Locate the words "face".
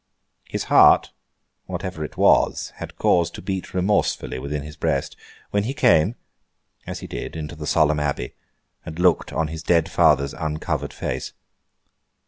10.91-11.33